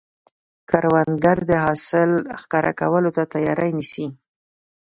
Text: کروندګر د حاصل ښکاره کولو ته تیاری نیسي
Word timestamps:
کروندګر 0.69 1.37
د 1.49 1.51
حاصل 1.65 2.11
ښکاره 2.41 2.71
کولو 2.81 3.09
ته 3.15 3.23
تیاری 3.33 3.69
نیسي 3.77 4.07